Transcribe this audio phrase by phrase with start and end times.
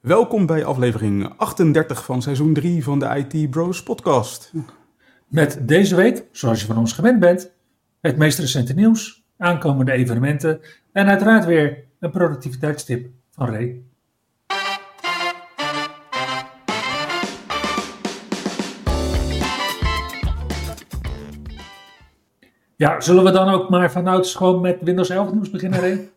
[0.00, 4.52] Welkom bij aflevering 38 van seizoen 3 van de IT Bros podcast.
[5.26, 7.52] Met deze week, zoals je van ons gewend bent,
[8.00, 10.60] het meest recente nieuws, aankomende evenementen
[10.92, 13.82] en uiteraard weer een productiviteitstip van Ray.
[22.76, 26.10] Ja, zullen we dan ook maar vanouds gewoon met Windows 11 nieuws beginnen, Ray?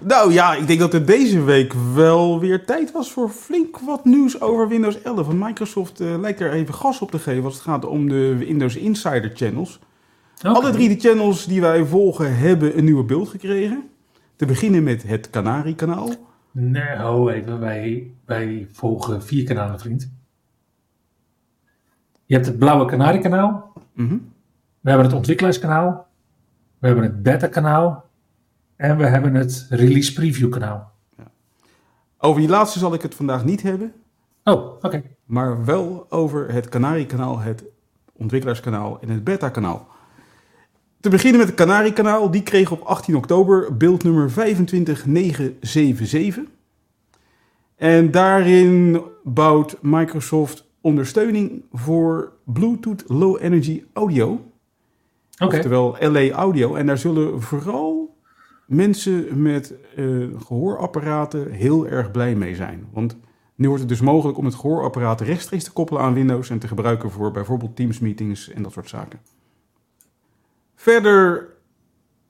[0.00, 4.04] Nou ja, ik denk dat er deze week wel weer tijd was voor flink wat
[4.04, 5.26] nieuws over Windows 11.
[5.26, 8.36] Want Microsoft uh, lijkt er even gas op te geven als het gaat om de
[8.36, 9.78] Windows Insider channels.
[10.38, 10.52] Okay.
[10.52, 13.88] Alle drie de channels die wij volgen hebben een nieuwe beeld gekregen.
[14.36, 16.10] Te beginnen met het Canary-kanaal.
[16.50, 20.12] Nee, ho even, wij, wij volgen vier kanalen, vriend.
[22.26, 23.72] Je hebt het blauwe Canary-kanaal.
[23.94, 24.32] Mm -hmm.
[24.80, 26.06] We hebben het ontwikkelaarskanaal.
[26.78, 28.07] We hebben het beta-kanaal.
[28.78, 30.92] En we hebben het release preview kanaal.
[31.16, 31.30] Ja.
[32.18, 33.92] Over die laatste zal ik het vandaag niet hebben.
[34.44, 34.86] Oh, oké.
[34.86, 35.16] Okay.
[35.24, 37.64] Maar wel over het Canary kanaal, het
[38.12, 39.88] ontwikkelaarskanaal en het beta kanaal.
[41.00, 42.30] Te beginnen met het Canary kanaal.
[42.30, 46.44] Die kreeg op 18 oktober beeld nummer 25977.
[47.76, 54.52] En daarin bouwt Microsoft ondersteuning voor Bluetooth Low Energy Audio.
[55.38, 55.58] Okay.
[55.58, 56.74] Oftewel LA Audio.
[56.74, 57.97] En daar zullen vooral
[58.68, 62.86] mensen met uh, gehoorapparaten heel erg blij mee zijn.
[62.92, 63.16] Want
[63.54, 66.68] nu wordt het dus mogelijk om het gehoorapparaat rechtstreeks te koppelen aan Windows en te
[66.68, 69.20] gebruiken voor bijvoorbeeld Teams meetings en dat soort zaken.
[70.74, 71.48] Verder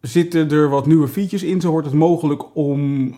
[0.01, 1.61] zitten er wat nieuwe features in.
[1.61, 3.15] Zo wordt het mogelijk om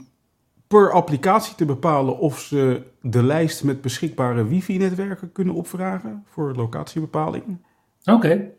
[0.67, 7.45] per applicatie te bepalen of ze de lijst met beschikbare wifi-netwerken kunnen opvragen voor locatiebepaling.
[8.05, 8.13] Oké.
[8.13, 8.53] Okay.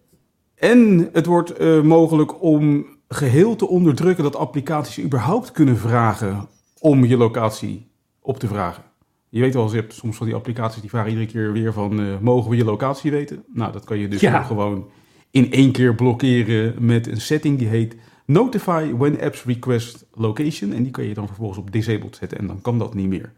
[0.56, 6.48] En het wordt uh, mogelijk om geheel te onderdrukken dat applicaties überhaupt kunnen vragen
[6.80, 7.92] om je locatie
[8.22, 8.84] op te vragen.
[9.30, 12.00] Je weet wel, je hebt soms van die applicaties die vragen iedere keer weer van,
[12.00, 13.44] uh, mogen we je locatie weten?
[13.54, 14.44] Nou, dat kan je dus ja.
[14.44, 14.90] gewoon
[15.32, 17.96] in één keer blokkeren met een setting die heet
[18.26, 20.74] Notify when apps request location.
[20.74, 23.34] En die kan je dan vervolgens op disabled zetten en dan kan dat niet meer.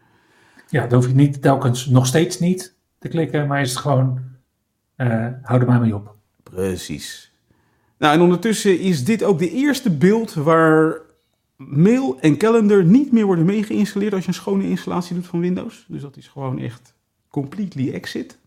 [0.68, 4.20] Ja, dan hoef je niet telkens nog steeds niet te klikken, maar is het gewoon,
[4.96, 6.14] uh, hou er maar mee op.
[6.42, 7.33] Precies.
[7.98, 11.00] Nou, en ondertussen is dit ook de eerste beeld waar
[11.56, 15.84] mail en calendar niet meer worden meegeïnstalleerd als je een schone installatie doet van Windows.
[15.88, 16.94] Dus dat is gewoon echt
[17.28, 18.38] completely exit.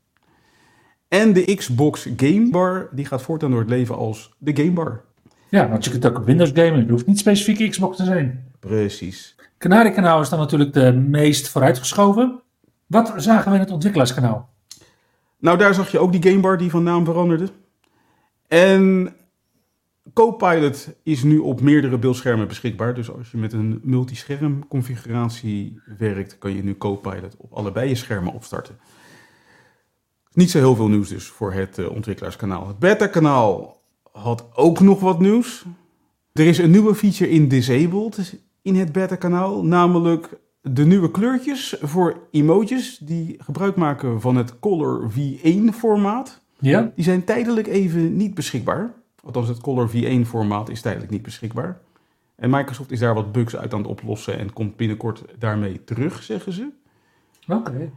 [1.07, 5.03] En de Xbox Game Bar, die gaat voortaan door het leven als de Game Bar.
[5.49, 6.79] Ja, want je kunt ook op Windows gamen.
[6.79, 8.51] Het hoeft niet specifiek Xbox te zijn.
[8.59, 9.35] Precies.
[9.57, 12.41] Canary-kanaal is dan natuurlijk de meest vooruitgeschoven.
[12.87, 14.49] Wat zagen we in het ontwikkelaarskanaal?
[15.39, 17.49] Nou, daar zag je ook die Game Bar die van naam veranderde.
[18.47, 19.15] En
[20.13, 22.93] Copilot is nu op meerdere beeldschermen beschikbaar.
[22.93, 27.95] Dus als je met een multischerm configuratie werkt, kan je nu Copilot op allebei je
[27.95, 28.77] schermen opstarten.
[30.33, 32.67] Niet zo heel veel nieuws dus voor het uh, ontwikkelaarskanaal.
[32.67, 33.81] Het beta-kanaal
[34.11, 35.65] had ook nog wat nieuws.
[36.33, 40.29] Er is een nieuwe feature in Disabled in het beta-kanaal, namelijk
[40.61, 46.41] de nieuwe kleurtjes voor emojis die gebruik maken van het Color V1-formaat.
[46.59, 46.91] Ja?
[46.95, 48.93] Die zijn tijdelijk even niet beschikbaar.
[49.27, 51.79] Althans, het Color V1-formaat is tijdelijk niet beschikbaar.
[52.35, 56.23] En Microsoft is daar wat bugs uit aan het oplossen en komt binnenkort daarmee terug,
[56.23, 56.69] zeggen ze.
[57.47, 57.69] Oké.
[57.69, 57.91] Okay.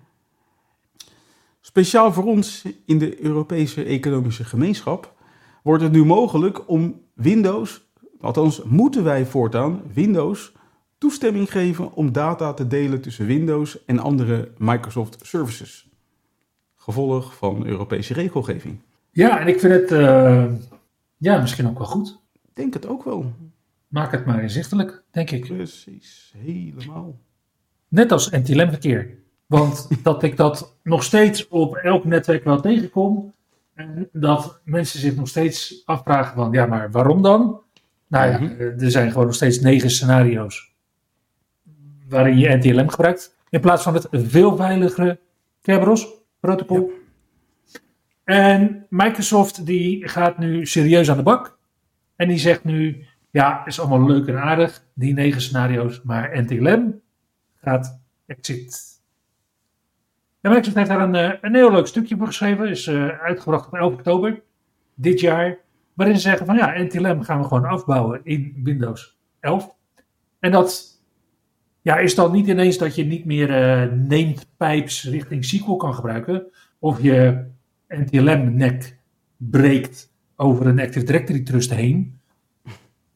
[1.60, 5.14] Speciaal voor ons in de Europese Economische Gemeenschap
[5.62, 7.90] wordt het nu mogelijk om Windows,
[8.20, 10.52] althans moeten wij voortaan Windows
[10.98, 15.88] toestemming geven om data te delen tussen Windows en andere Microsoft services.
[16.76, 18.78] Gevolg van Europese regelgeving.
[19.10, 20.44] Ja, en ik vind het uh,
[21.20, 22.20] ja, misschien ook wel goed.
[22.42, 23.32] Ik denk het ook wel.
[23.88, 25.46] Maak het maar inzichtelijk, denk ik.
[25.46, 27.18] Precies, helemaal.
[27.88, 29.18] Net als NTLM-verkeer.
[29.46, 33.34] Want dat ik dat nog steeds op elk netwerk wel tegenkom.
[33.74, 37.60] En dat mensen zich nog steeds afvragen van, ja, maar waarom dan?
[38.06, 38.60] Nou ja, mm -hmm.
[38.60, 40.70] er zijn gewoon nog steeds negen scenario's
[42.08, 43.36] waarin je NTLM gebruikt.
[43.48, 45.20] In plaats van het veel veiligere
[45.62, 46.90] Kerberos-protocol.
[46.90, 46.99] Ja.
[48.30, 51.58] En Microsoft die gaat nu serieus aan de bak.
[52.16, 57.00] En die zegt nu, ja, is allemaal leuk en aardig, die negen scenario's, maar NTLM
[57.56, 59.00] gaat exit.
[60.40, 62.68] En Microsoft heeft daar een, eh, een heel leuk stukje voor geschreven.
[62.68, 64.42] Is eh, uitgebracht op 11 oktober
[64.94, 65.58] dit jaar.
[65.94, 69.74] Waarin ze zeggen van ja, NTLM gaan we gewoon afbouwen in Windows 11.
[70.40, 71.00] En dat
[71.82, 75.94] ja, is dan niet ineens dat je niet meer eh named pipes richting SQL kan
[75.94, 76.46] gebruiken.
[76.78, 77.48] Of je
[77.90, 78.98] NTLM-nek
[79.36, 82.20] breekt over een Active Directory trust heen.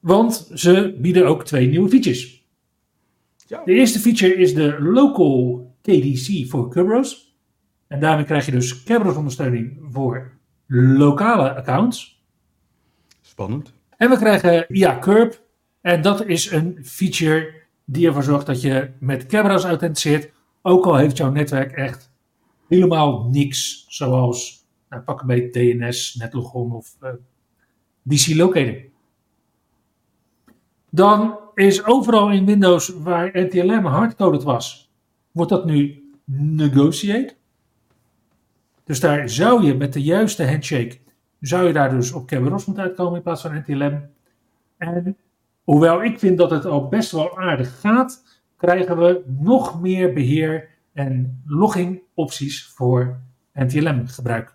[0.00, 2.47] Want ze bieden ook twee nieuwe features.
[3.47, 3.62] Ja.
[3.65, 7.37] De eerste feature is de Local KDC voor Kerberos.
[7.87, 10.32] En daarmee krijg je dus Kerberos ondersteuning voor
[10.67, 12.23] lokale accounts.
[13.20, 13.73] Spannend.
[13.97, 15.43] En we krijgen IA Curb.
[15.81, 20.32] En dat is een feature die ervoor zorgt dat je met Kerberos authenticeert.
[20.62, 22.12] Ook al heeft jouw netwerk echt
[22.69, 23.85] helemaal niks.
[23.88, 24.64] Zoals,
[25.02, 27.11] pak een DNS, Netlogon of eh,
[28.02, 28.76] DC Locator.
[30.91, 34.93] Dan is overal in Windows waar NTLM hardcoded was,
[35.32, 37.35] wordt dat nu negotiate.
[38.85, 40.99] Dus daar zou je met de juiste handshake,
[41.41, 44.02] zou je daar dus op Kerberos moeten uitkomen in plaats van NTLM.
[44.76, 45.17] En
[45.64, 48.25] hoewel ik vind dat het al best wel aardig gaat,
[48.56, 53.20] krijgen we nog meer beheer en logging opties voor
[53.52, 54.55] NTLM gebruik.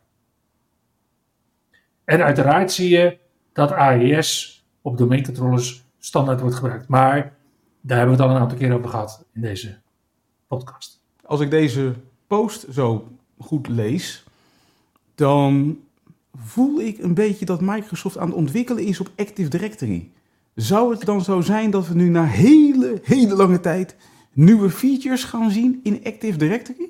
[2.10, 3.18] En uiteraard zie je
[3.54, 6.88] dat AES op domeincontrollers standaard wordt gebruikt.
[6.88, 7.34] Maar
[7.82, 9.78] daar hebben we het al een aantal keer over gehad in deze
[10.48, 11.04] podcast.
[11.26, 11.94] Als ik deze
[12.28, 13.08] post zo
[13.38, 14.24] goed lees,
[15.16, 15.80] dan
[16.36, 20.12] voel ik een beetje dat Microsoft aan het ontwikkelen is op Active Directory.
[20.56, 23.96] Zou het dan zo zijn dat we nu na hele, hele lange tijd
[24.34, 26.90] nieuwe features gaan zien in Active Directory?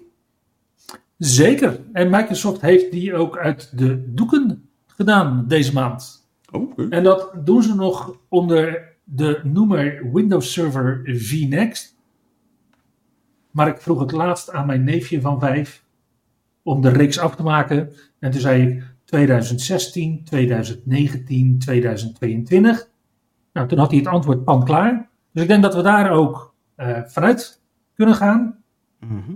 [1.18, 1.80] Zeker.
[1.94, 4.69] En Microsoft heeft die ook uit de doeken
[5.00, 6.30] gedaan deze maand.
[6.52, 6.80] Oh.
[6.90, 11.96] En dat doen ze nog onder de noemer Windows Server vNext.
[13.52, 15.84] Maar ik vroeg het laatst aan mijn neefje van vijf
[16.64, 17.94] om de reeks af te maken.
[18.20, 22.90] En toen zei ik 2016, 2019, 2022.
[23.54, 25.10] Nou, toen had hij het antwoord pan klaar.
[25.32, 27.62] Dus ik denk dat we daar ook eh, vanuit
[27.94, 28.64] kunnen gaan.
[29.00, 29.32] Mhm.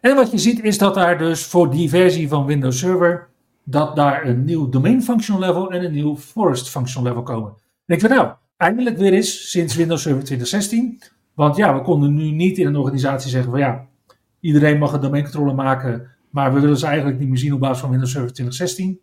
[0.00, 3.28] En wat je ziet is dat daar dus voor die versie van Windows Server,
[3.68, 7.50] dat daar een nieuw domain functional level en een nieuw forest functional level komen.
[7.86, 11.02] En ik vind nou, eindelijk weer eens sinds Windows Server 2016.
[11.34, 13.86] Want ja, we konden nu niet in een organisatie zeggen van ja,
[14.40, 17.78] iedereen mag een domeincontroller maken, maar we willen ze eigenlijk niet meer zien op basis
[17.80, 19.00] van Windows Server 2016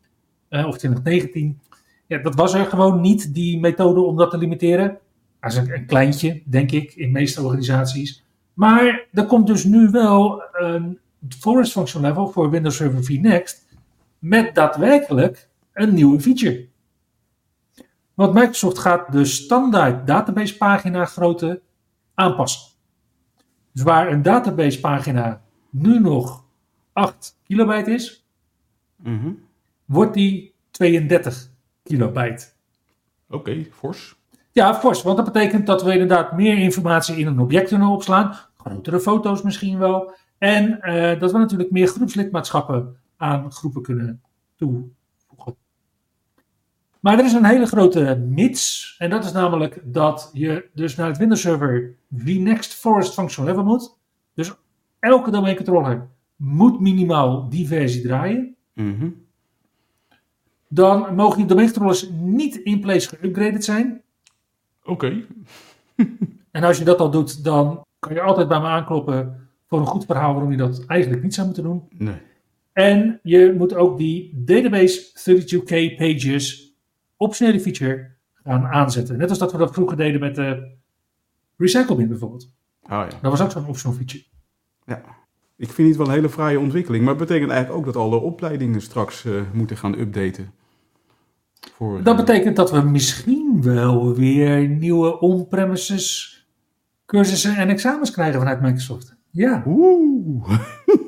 [0.49, 1.59] eh, of 2019.
[2.07, 4.97] Ja, dat was er gewoon niet, die methode om dat te limiteren.
[5.39, 8.23] Dat is een, kleintje, denk ik, in de meeste organisaties.
[8.53, 10.99] Maar er komt dus nu wel een
[11.39, 13.63] forest function level voor Windows Server vNext
[14.23, 16.67] met daadwerkelijk een nieuwe feature.
[18.13, 21.61] Want Microsoft gaat de standaard database pagina grootte
[22.13, 22.71] aanpassen.
[23.71, 26.45] Dus waar een database pagina nu nog
[26.93, 28.25] 8 kilobyte is,
[28.95, 29.31] Mhm.
[29.85, 31.49] wordt die 32
[31.83, 32.45] kilobyte.
[33.29, 34.15] Oké, fors.
[34.51, 38.35] Ja, fors, want dat betekent dat we inderdaad meer informatie in een object kunnen opslaan.
[38.57, 40.13] Grotere foto's misschien wel.
[40.37, 44.21] En eh, dat we natuurlijk meer groepslidmaatschappen aan groepen kunnen
[44.55, 44.93] toevoegen.
[46.99, 48.95] Maar er is een hele grote mits.
[48.97, 53.65] En dat is namelijk dat je dus naar het Windows Server vNext Forest Functional Level
[53.65, 53.97] moet.
[54.33, 54.53] Dus
[54.99, 58.55] elke domeincontroller moet minimaal die versie draaien.
[58.73, 59.09] Mhm.
[60.67, 64.01] Dan mogen die domeincontrollers niet in place geüpgraded zijn.
[64.83, 65.25] Oké.
[66.51, 69.85] En als je dat al doet, dan kan je altijd bij me aankloppen voor een
[69.85, 71.87] goed verhaal waarom je dat eigenlijk niet zou moeten doen.
[71.97, 72.21] Nee.
[72.73, 75.01] En je moet ook die database
[75.31, 76.73] 32k pages
[77.17, 79.17] optionele feature gaan aanzetten.
[79.17, 80.71] Net als dat we dat vroeger deden met de
[81.57, 82.51] RecycleBin bijvoorbeeld.
[82.83, 83.17] Ah ja.
[83.21, 84.23] Dat was ook zo'n optional feature.
[84.85, 85.21] ja.
[85.57, 87.03] Ik vind het wel een hele fraaie ontwikkeling.
[87.03, 90.51] Maar het betekent eigenlijk ook dat alle opleidingen straks eh, moeten gaan updaten.
[91.73, 96.37] Voor, Dat eh, betekent dat we misschien wel weer nieuwe on-premises
[97.05, 99.15] cursussen en examens krijgen vanuit Microsoft.
[99.31, 99.63] Ja.
[99.67, 100.49] Oeh.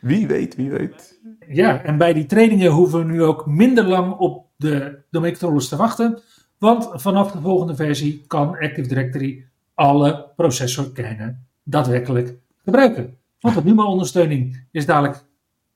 [0.00, 1.20] wie weet, wie weet.
[1.48, 5.68] Ja, en bij die trainingen hoeven we nu ook minder lang op de domain controllers
[5.68, 6.22] te wachten.
[6.58, 13.16] Want vanaf de volgende versie kan Active Directory alle processorkernen daadwerkelijk gebruiken.
[13.40, 15.24] Want de NUMA-ondersteuning is dadelijk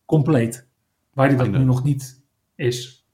[0.04, 0.68] compleet,
[1.12, 2.22] waar die dat nu nog niet
[2.54, 3.06] is.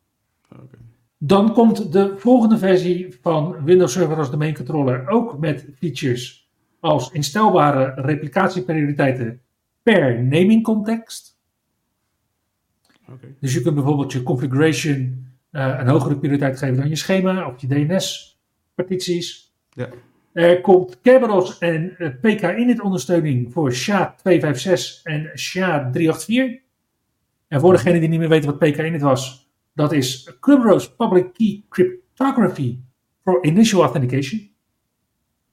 [1.18, 6.48] Dan komt de volgende versie van Windows Server als domain controller ook met features
[6.80, 9.40] als instelbare replicatieprioriteiten
[9.84, 11.38] per naming context.
[13.40, 17.60] Dus je kunt bijvoorbeeld je configuration eh, een hogere prioriteit geven dan je schema of
[17.60, 19.54] je DNS-partities.
[19.70, 19.88] Ja.
[20.32, 26.62] Er komt Kerberos en eh, PK-init ondersteuning voor SHA-256 en SHA-384.
[27.48, 31.64] En voor degenen die niet meer weten wat PK-init was, dat is Kerberos Public Key
[31.68, 32.78] Cryptography
[33.22, 34.50] for Initial Authentication.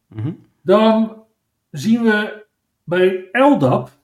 [0.08, 0.32] Mhm.
[0.62, 1.24] Dan
[1.72, 2.46] zien we
[2.84, 4.00] bij LDAP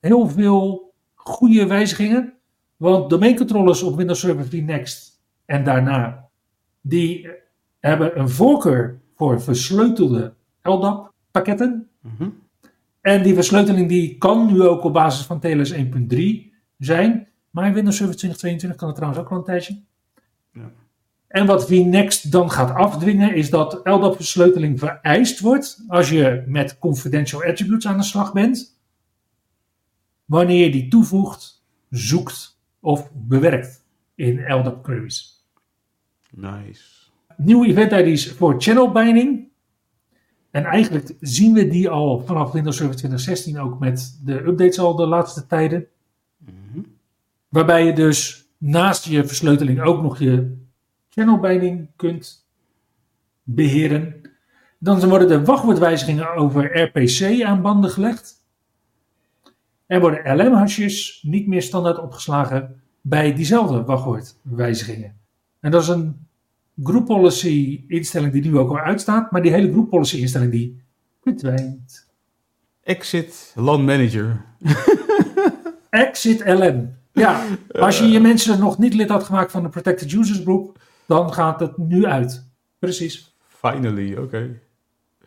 [0.00, 2.32] heel veel goede wijzigingen.
[2.76, 6.28] Want domeincontrollers op Windows Server vNext en daarna,
[6.80, 7.28] die
[7.80, 11.88] hebben een voorkeur voor versleutelde LDAP pakketten.
[12.00, 12.28] Mhm.
[13.00, 17.28] En die versleuteling die kan nu ook op basis van TLS 1.3 zijn.
[17.50, 19.80] Maar in Windows Server 2022 kan het trouwens ook al een tijdje.
[20.52, 20.70] Ja.
[21.28, 27.44] En wat vNext dan gaat afdwingen is dat LDAP-versleuteling vereist wordt als je met confidential
[27.44, 28.79] attributes aan de slag bent.
[30.30, 33.84] Wanneer je die toevoegt, zoekt of bewerkt
[34.14, 35.46] in LDAP queries.
[36.30, 36.82] Nice.
[37.36, 39.48] Nieuwe event ID's voor channel binding.
[40.50, 44.96] En eigenlijk zien we die al vanaf Windows Server 2016 ook met de updates al
[44.96, 45.86] de laatste tijden.
[46.38, 46.80] Mhm.
[47.48, 50.56] Waarbij je dus naast je versleuteling ook nog je
[51.08, 52.46] channel binding kunt
[53.42, 54.20] beheren.
[54.78, 58.39] Dan worden de wachtwoordwijzigingen over RPC aan banden gelegd.
[59.90, 65.16] Er worden LM-hasjes niet meer standaard opgeslagen bij diezelfde wachtwoordwijzigingen.
[65.60, 66.26] En dat is een
[66.82, 70.82] group policy instelling die nu ook al uitstaat, maar die hele group policy instelling die
[71.22, 72.10] verdwijnt.
[72.82, 74.44] Exit LAN Manager.
[75.90, 76.94] Exit LM.
[77.12, 80.82] Ja, als je je mensen nog niet lid had gemaakt van de Protected Users Group,
[81.06, 82.50] dan gaat het nu uit.
[82.78, 83.36] Precies.
[83.46, 84.60] Finally, oké.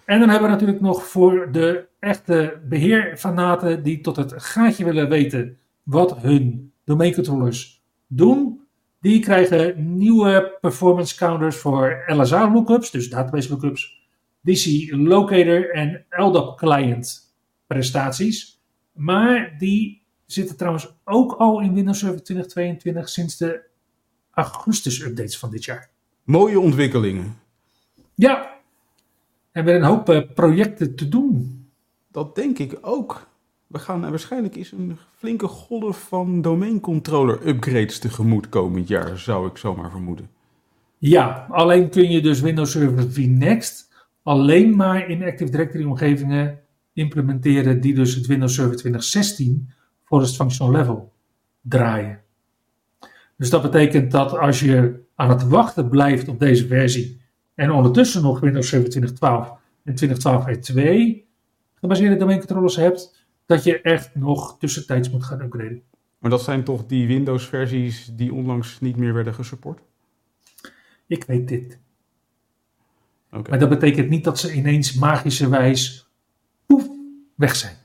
[0.05, 5.09] En dan hebben we natuurlijk nog voor de echte beheerfanaten die tot het gaatje willen
[5.09, 8.61] weten wat hun domeincontrollers doen.
[9.01, 14.07] Die krijgen nieuwe performance counters voor LSA lookups, dus database lookups,
[14.41, 17.35] DC locator en LDAP client
[17.67, 18.61] prestaties.
[18.91, 23.61] Maar die zitten trouwens ook al in Windows Server 2022 sinds de
[24.31, 25.89] augustus updates van dit jaar.
[26.23, 27.37] Mooie ontwikkelingen.
[28.15, 28.53] Ja,
[29.51, 31.62] en met een hoop eh, projecten te doen.
[32.13, 33.27] Dat denk ik ook.
[33.67, 39.57] We gaan waarschijnlijk eens een flinke golf van domeincontroller upgrades tegemoet komend jaar, zou ik
[39.57, 40.29] zomaar vermoeden.
[40.97, 43.93] Ja, alleen kun je dus Windows Server vNext
[44.23, 46.59] alleen maar in Active Directory omgevingen
[46.93, 49.69] implementeren die dus het Windows Server 2016
[50.03, 51.13] Forest Functional Level
[51.61, 52.21] draaien.
[53.37, 57.21] Dus dat betekent dat als je aan het wachten blijft op deze versie
[57.55, 59.51] en ondertussen nog Windows Server 2012
[59.83, 61.23] en 2012 R2
[61.87, 65.83] domeincontrollers hebt, dat je echt nog tussentijds moet gaan upgraden.
[66.17, 69.81] Maar dat zijn toch die Windows-versies die onlangs niet meer werden gesupport?
[71.07, 71.79] Ik weet dit.
[73.31, 73.49] Oké.
[73.49, 76.09] Maar dat betekent niet dat ze ineens magischerwijs
[76.65, 76.87] poef,
[77.35, 77.75] weg zijn.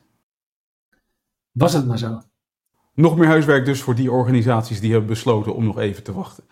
[1.52, 2.20] Was het maar zo.
[2.94, 6.44] Nog meer huiswerk dus voor die organisaties die hebben besloten om nog even te wachten.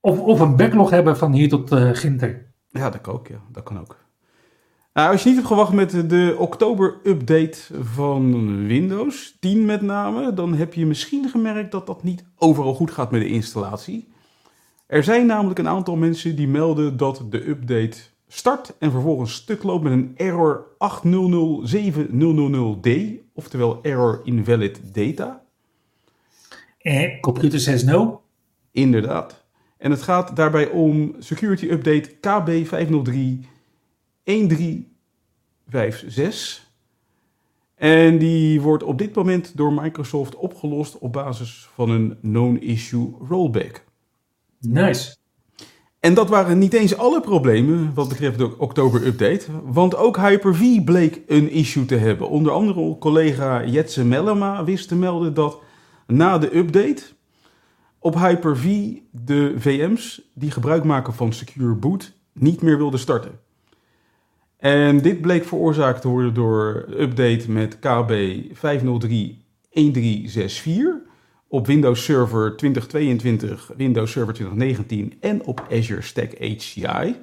[0.00, 2.52] Of, of een backlog hebben van hier tot eh Ginter.
[2.68, 3.28] Ja, dat kan ook.
[3.28, 3.42] Ja.
[3.52, 4.03] Dat kan ook.
[4.94, 10.54] Nou, als je niet hebt gewacht met de oktober-update van Windows 10 met name, dan
[10.54, 14.08] heb je misschien gemerkt dat dat niet overal goed gaat met de installatie.
[14.86, 17.96] Er zijn namelijk een aantal mensen die melden dat de update
[18.28, 22.90] start en vervolgens stuk loopt met een error 800700D,
[23.32, 25.42] oftewel error invalid data.
[26.78, 28.22] Eh, computer says no.
[28.72, 29.44] Inderdaad.
[29.78, 32.16] En het gaat daarbij om security update
[34.24, 34.92] KB 503
[35.70, 36.72] 1356.
[37.74, 43.14] En die wordt op dit moment door Microsoft opgelost op basis van een known issue
[43.28, 43.84] rollback.
[44.60, 45.16] Nice.
[46.00, 51.20] En dat waren niet eens alle problemen wat betreft de oktober-update, want ook Hyper-V bleek
[51.26, 52.28] een issue te hebben.
[52.28, 55.60] Onder andere collega Jetse Mellema wist te melden dat
[56.06, 57.02] na de update
[57.98, 63.40] op Hyper-V de VM's die gebruik maken van Secure Boot niet meer wilden starten.
[64.64, 68.12] En dit bleek veroorzaakt te worden door update met KB
[68.54, 68.60] 503.1364
[71.48, 77.16] op Windows Server 2022, Windows Server 2019 en op Azure Stack HCI.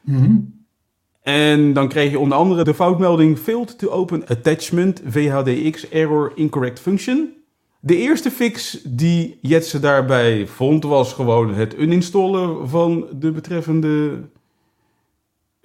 [0.00, 0.36] Mhm.
[1.22, 6.80] En dan kreeg je onder andere de foutmelding Failed to open attachment VHDX error incorrect
[6.80, 7.32] function.
[7.80, 14.20] De eerste fix die Jetse daarbij vond was gewoon het uninstallen van de betreffende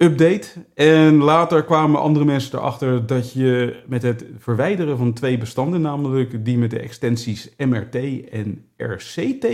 [0.03, 0.47] update.
[0.73, 6.45] En later kwamen andere mensen erachter dat je met het verwijderen van twee bestanden, namelijk
[6.45, 7.95] die met de extensies MRT
[8.29, 9.47] en RCT,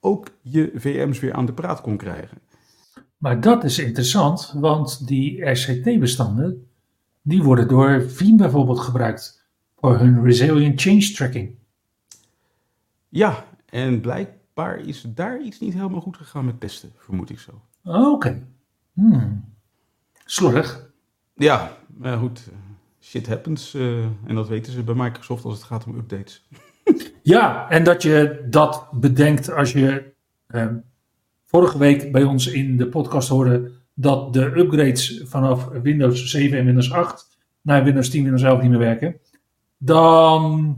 [0.00, 2.38] ook je VM's weer aan de praat kon krijgen.
[3.16, 6.68] Maar dat is interessant, want die RCT-bestanden,
[7.22, 11.56] die worden door Veeam bijvoorbeeld gebruikt voor hun resilient change tracking.
[13.08, 17.62] Ja, en blijkbaar is daar iets niet helemaal goed gegaan met testen, vermoed ik zo.
[17.84, 18.46] Oké.
[18.98, 19.44] Hmm.
[20.24, 20.90] Slordig.
[21.34, 22.48] Ja, maar goed,
[23.00, 23.74] shit happens.
[23.74, 26.46] eh, en dat weten ze bij Microsoft als het gaat om updates.
[27.22, 30.12] Ja, en dat je dat bedenkt als je
[30.46, 30.76] ehm,
[31.44, 36.64] vorige week bij ons in de podcast hoorde dat de upgrades vanaf Windows 7 en
[36.64, 39.20] Windows 8 naar Windows 10 en Windows 11 niet meer werken.
[39.78, 40.76] Dan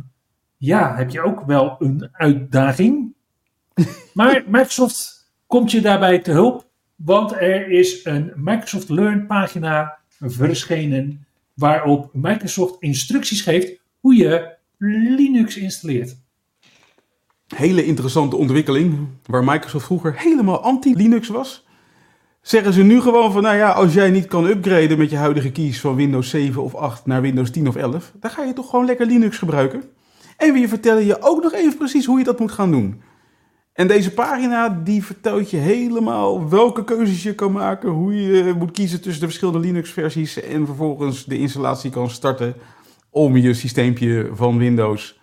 [0.56, 3.14] ja, heb je ook wel een uitdaging.
[4.14, 6.69] Maar Microsoft komt je daarbij te hulp,
[7.04, 15.56] want er is een Microsoft Learn pagina verschenen waarop Microsoft instructies geeft hoe je Linux
[15.56, 16.16] installeert.
[17.46, 21.66] Hele interessante ontwikkeling, waar Microsoft vroeger helemaal anti-Linux was.
[22.40, 25.52] Zeggen ze nu gewoon van, nou ja, als jij niet kan upgraden met je huidige
[25.52, 28.70] keys van Windows 7 of 8 naar Windows 10 of 11, dan ga je toch
[28.70, 29.82] gewoon lekker Linux gebruiken.
[30.36, 33.02] En we vertellen je ook nog even precies hoe je dat moet gaan doen.
[33.80, 38.70] En deze pagina die vertelt je helemaal welke keuzes je kan maken, hoe je moet
[38.70, 42.54] kiezen tussen de verschillende Linux-versies en vervolgens de installatie kan starten
[43.10, 45.20] om je systeempje van Windows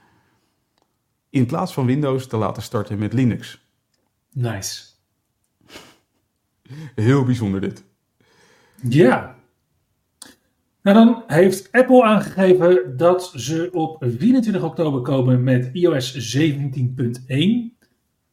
[1.29, 3.61] in plaats van Windows te laten starten met Linux.
[4.33, 4.83] Nice.
[6.95, 7.83] Heel bijzonder dit.
[8.81, 9.35] Ja.
[10.81, 17.76] Nou, dan heeft Apple aangegeven dat ze op 24 oktober komen met iOS 17.1.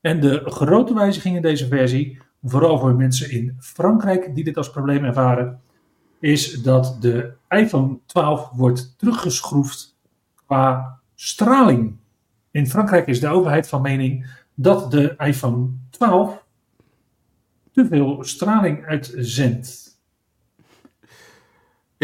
[0.04, 4.70] En de grote wijziging in deze versie, vooral voor mensen in Frankrijk die dit als
[4.70, 5.61] probleem ervaren,
[6.20, 9.96] is dat de iPhone 12 wordt teruggeschroefd
[10.46, 11.96] qua straling.
[12.50, 16.44] In Frankrijk is de overheid van mening dat de iPhone 12
[17.73, 19.93] te veel straling uitzendt.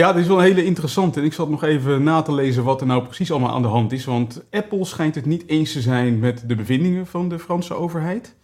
[0.01, 1.21] Ja, dit is wel een hele interessante.
[1.21, 3.69] En ik zat nog even na te lezen wat er nou precies allemaal aan de
[3.69, 4.05] hand is.
[4.05, 8.37] Want Apple schijnt het niet eens te zijn met de bevindingen van de Franse overheid.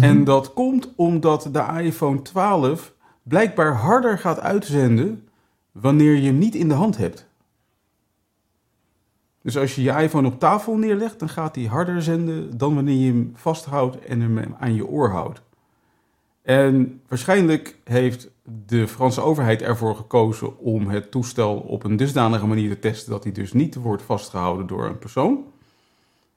[0.00, 5.28] En dat komt omdat de iPhone 12 blijkbaar harder gaat uitzenden
[5.72, 7.28] wanneer je hem niet in de hand hebt.
[9.42, 12.98] Dus als je je iPhone op tafel neerlegt, dan gaat hij harder zenden dan wanneer
[12.98, 15.42] je hem vasthoudt en hem aan je oor houdt.
[16.44, 18.30] En waarschijnlijk heeft
[18.66, 23.24] de Franse overheid ervoor gekozen om het toestel op een dusdanige manier te testen dat
[23.24, 25.44] hij dus niet wordt vastgehouden door een persoon.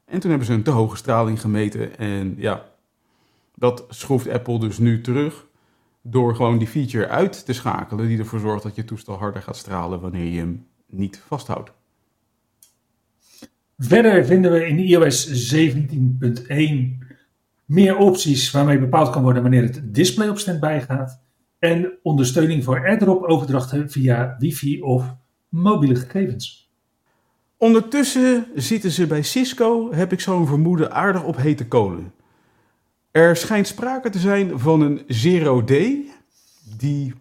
[0.06, 2.66] En toen hebben ze een te hoge straling gemeten en ja,
[3.56, 5.46] dat schroeft Apple dus nu terug
[6.02, 9.58] door gewoon die feature uit te schakelen die ervoor zorgt dat je toestel harder gaat
[9.58, 11.72] stralen wanneer je hem niet vasthoudt.
[13.78, 17.07] Verder vinden we in iOS 17.1
[17.68, 21.22] meer opties waarmee bepaald kan worden wanneer het display op standby gaat.
[21.60, 25.16] En ondersteuning voor airdrop overdrachten via wifi of
[25.50, 26.72] mobiele gegevens.
[27.58, 32.14] Ondertussen zitten ze bij Cisco, heb ik zo'n vermoeden, aardig op hete kolen.
[33.12, 36.06] Er schijnt sprake te zijn van een zero day
[36.78, 37.14] die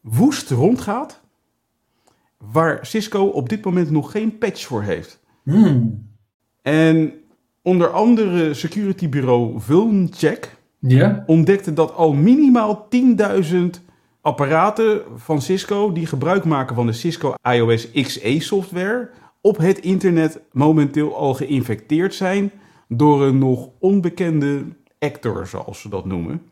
[0.00, 1.20] woest rondgaat,
[2.38, 5.22] waar Cisco op dit moment nog geen patch voor heeft.
[5.42, 6.08] Hmm.
[6.62, 7.12] En
[7.64, 11.24] onder andere securitybureau Vulncheck Ja?
[11.26, 12.88] ontdekte dat al minimaal
[13.42, 13.56] 10.000
[14.20, 20.40] apparaten van Cisco die gebruik maken van de Cisco iOS XE software op het internet
[20.52, 22.52] momenteel al geïnfecteerd zijn
[22.88, 24.64] door een nog onbekende
[24.98, 26.42] actor, zoals ze dat noemen.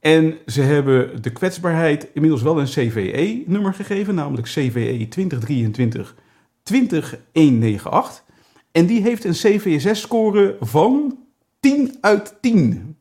[0.00, 6.14] En ze hebben de kwetsbaarheid inmiddels wel een CVE-nummer gegeven, namelijk CVE 2023
[6.62, 8.24] 20198.
[8.72, 11.18] En die heeft een CVSS-score van
[11.60, 12.96] 10 uit 10.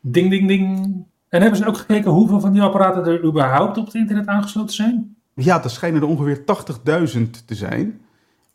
[0.00, 0.86] Ding, ding, ding.
[1.28, 4.74] En hebben ze ook gekeken hoeveel van die apparaten er überhaupt op het internet aangesloten
[4.74, 5.16] zijn?
[5.34, 8.00] Ja, er schijnen er ongeveer 80.000 te zijn.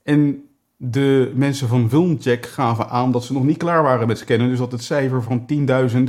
[0.04, 0.44] En
[0.78, 4.50] de mensen van Vulncheck gaven aan dat ze nog niet klaar waren met scannen.
[4.50, 5.46] Dus dat het cijfer van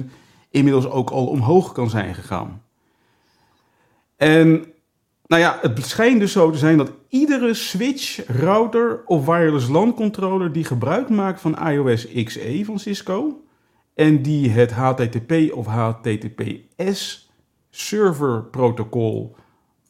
[0.01, 0.07] 10.000
[0.51, 2.63] inmiddels ook al omhoog kan zijn gegaan.
[4.17, 4.65] En
[5.27, 9.95] nou ja, het schijnt dus zo te zijn dat iedere switch, router of wireless LAN
[9.95, 13.43] controller die gebruik maakt van iOS XE van Cisco
[13.95, 17.31] en die het HTTP of HTTPS
[17.71, 19.37] serverprotocol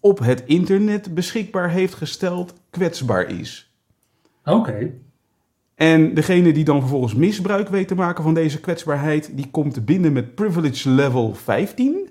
[0.00, 3.74] op het internet beschikbaar heeft gesteld, kwetsbaar is.
[4.44, 4.92] Oké.
[5.74, 10.12] En degene die dan vervolgens misbruik weet te maken van deze kwetsbaarheid, die komt binnen
[10.12, 12.08] met privilege level 15.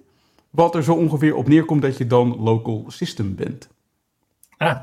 [0.56, 3.70] Wat er zo ongeveer op neerkomt dat je dan local system bent.
[4.58, 4.82] Ah.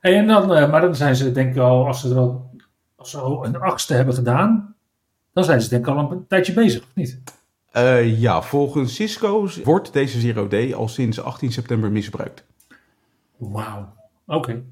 [0.00, 2.50] En dan, eh, maar dan zijn ze denk ik al, als ze er al,
[2.96, 4.74] als ze al een achtste hebben gedaan,
[5.32, 7.20] dan zijn ze denk ik al een tijdje bezig, of niet?
[7.70, 12.44] Eh, ja, volgens Cisco wordt deze Zero Day al sinds 18 september misbruikt.
[13.36, 13.94] Wauw.
[14.26, 14.62] Oké.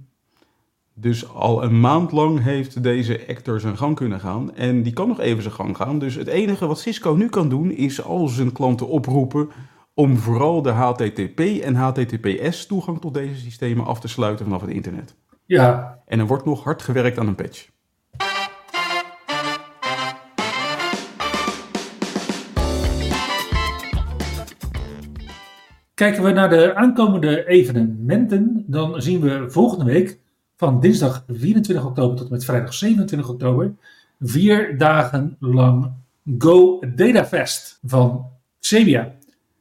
[0.97, 4.55] Dus al een maand lang heeft deze actor zijn gang kunnen gaan.
[4.55, 5.99] En die kan nog even zijn gang gaan.
[5.99, 9.49] Dus het enige wat Cisco nu kan doen is al zijn klanten oproepen
[9.95, 14.71] om vooral de HTTP en HTTPS toegang tot deze systemen af te sluiten vanaf het
[14.71, 15.17] internet.
[15.47, 17.69] Ja, En er wordt nog hard gewerkt aan een patch.
[25.95, 30.23] Kijken we naar de aankomende evenementen, dan zien we volgende week
[30.57, 33.75] van dinsdag 24 oktober tot en met vrijdag 27 oktober
[34.21, 35.93] vier dagen lang
[36.39, 38.27] Go Data Fest van
[38.61, 39.15] Xebia.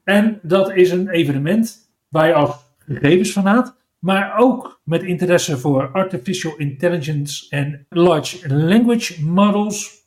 [0.03, 6.57] En dat is een evenement waar je als gegevensfanaat, maar ook met interesse voor artificial
[6.57, 10.01] intelligence en large language models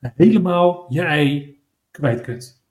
[0.00, 1.58] helemaal je ei
[1.90, 2.62] kwijt kunt.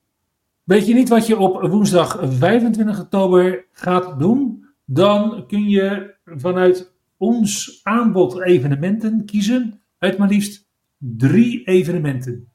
[0.63, 4.65] Weet je niet wat je op woensdag 25 oktober gaat doen?
[4.85, 12.47] Dan kun je vanuit ons aanbod evenementen kiezen uit maar liefst drie evenementen.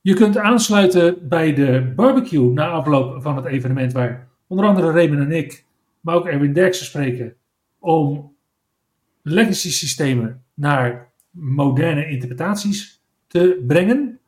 [0.00, 5.20] Je kunt aansluiten bij de barbecue na afloop van het evenement waar onder andere Raymond
[5.20, 5.64] en ik,
[6.00, 7.34] maar ook Erwin Derksen spreken
[7.78, 8.34] om
[9.22, 14.18] legacy systemen naar moderne interpretaties te brengen.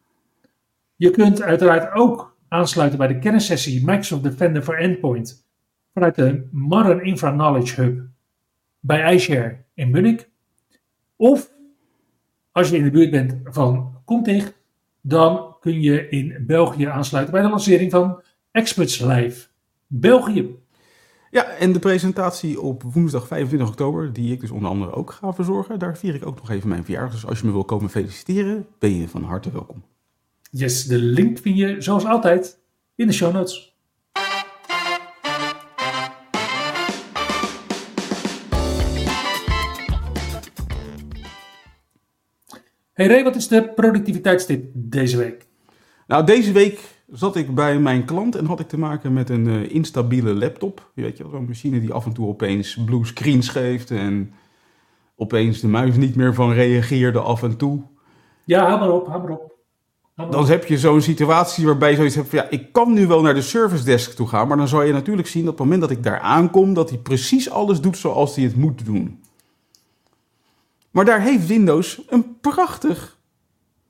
[0.96, 5.46] Je kunt uiteraard ook aansluiten bij de kennissessie Microsoft Defender for Endpoint
[5.94, 8.11] vanuit de Modern Infra Knowledge Hub
[8.82, 10.28] bij iShare in Munich.
[11.16, 11.52] Of
[12.52, 14.52] als je in de buurt bent van Contig,
[15.00, 19.46] dan kun je in België aansluiten bij de lancering van Experts Live
[19.86, 20.56] België.
[21.30, 25.32] Ja, en de presentatie op woensdag 25 oktober, die ik dus onder andere ook ga
[25.32, 27.12] verzorgen, daar vier ik ook nog even mijn verjaardag.
[27.12, 29.82] Dus als je me wil komen feliciteren, ben je van harte welkom.
[30.50, 32.58] Yes, de link vind je zoals altijd
[32.94, 33.71] in de show notes.
[43.02, 45.46] Hey Ray, wat is de productiviteitstip deze week?
[46.06, 46.80] Nou, deze week
[47.12, 50.90] zat ik bij mijn klant en had ik te maken met een eh, instabiele laptop.
[50.94, 54.32] Je weet je, zo'n machine die af en toe opeens blue screens geeft en
[55.16, 57.82] opeens de muis niet meer van reageerde af en toe.
[58.44, 59.54] Ja, hou maar op, maar op.
[60.14, 60.48] Maar Dan op.
[60.48, 63.34] heb je zo'n situatie waarbij je zoiets hebt van ja, ik kan nu wel naar
[63.34, 65.88] de service desk toe gaan, maar dan zal je natuurlijk zien dat op het moment
[65.88, 69.21] dat ik daar aankom, dat hij precies alles doet zoals hij het moet doen.
[70.92, 73.20] Maar daar heeft Windows een prachtig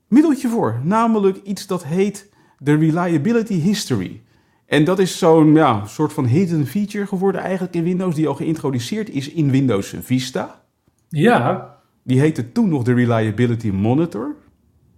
[0.07, 4.21] middeltje voor, namelijk iets dat heet de Reliability History.
[4.65, 8.35] En dat is zo'n ja, soort van hidden feature geworden eigenlijk in Windows, die al
[8.35, 10.61] geïntroduceerd is in Windows Vista.
[11.09, 14.35] Ja, Die heette toen nog de Reliability Monitor.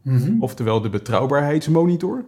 [0.02, 0.36] mhm.
[0.40, 2.26] oftewel de betrouwbaarheidsmonitor.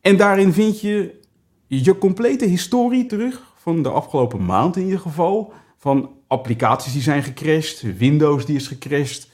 [0.00, 1.20] En daarin vind je
[1.66, 5.52] je complete historie terug van de afgelopen maand in ieder geval.
[5.76, 9.28] Van applicaties die zijn gecrashed, Windows die is gecrashed,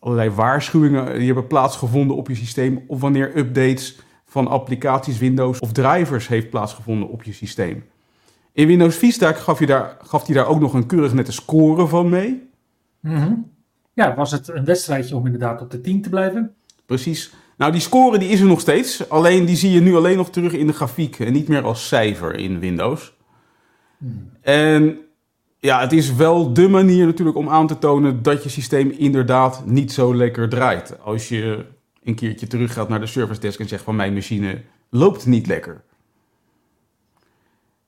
[0.00, 5.72] allerlei waarschuwingen die hebben plaatsgevonden op je systeem of wanneer updates van applicaties, Windows of
[5.72, 7.84] drivers heeft plaatsgevonden op je systeem.
[8.52, 11.86] In Windows Vista gaf, je daar, gaf hij daar ook nog een keurig nette score
[11.86, 12.48] van mee.
[13.00, 13.32] Mhm.
[13.92, 16.54] ja, was het een wedstrijdje om inderdaad op de 10 te blijven?
[16.86, 17.34] Precies.
[17.56, 19.08] Nou, die score die is er nog steeds.
[19.08, 21.88] Alleen die zie je nu alleen nog terug in de grafiek en niet meer als
[21.88, 23.14] cijfer in Windows.
[24.40, 24.98] En
[25.58, 29.66] ja, het is wel de manier natuurlijk om aan te tonen dat je systeem inderdaad
[29.66, 31.00] niet zo lekker draait.
[31.02, 31.64] Als je
[32.02, 35.46] een keertje terug gaat naar de service desk en zegt van mijn machine loopt niet
[35.46, 35.84] lekker.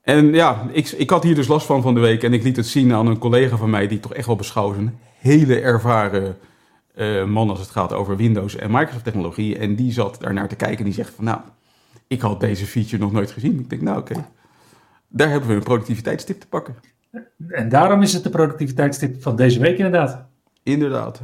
[0.01, 2.57] En ja, ik, ik had hier dus last van van de week en ik liet
[2.57, 4.99] het zien aan een collega van mij die ik toch echt wel beschouw als een
[5.19, 6.39] hele ervaren
[6.95, 9.59] eh, man als het gaat over Windows en Microsoft technologie.
[9.59, 11.41] En die zat daarnaar te kijken en die zegt van nou,
[12.07, 13.61] ik had deze feature nog nooit gezien.
[13.61, 14.27] Ik denk nou oké,
[15.09, 16.77] daar hebben we een productiviteitstip te pakken.
[17.49, 20.27] En daarom is het de productiviteitstip van deze week inderdaad.
[20.63, 21.23] Inderdaad.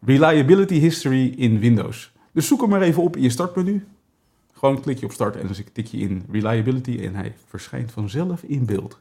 [0.00, 2.12] Reliability history in Windows.
[2.32, 3.86] Dus zoek hem maar even op in je startmenu.
[4.52, 8.42] Gewoon klik je op start en dan tik je in reliability en hij verschijnt vanzelf
[8.42, 9.00] in beeld.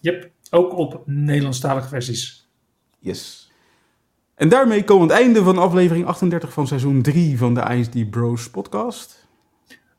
[0.00, 2.48] Yep, ook op Nederlandstalige versies.
[2.98, 3.52] Yes.
[4.34, 7.60] En daarmee komen we aan het einde van aflevering 38 van seizoen 3 van de
[7.60, 9.28] ISD Bros podcast.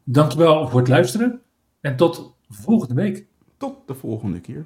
[0.04, 1.42] Dankjewel voor het luisteren
[1.82, 3.26] en tot volgende week.
[3.58, 4.66] Tot de volgende keer.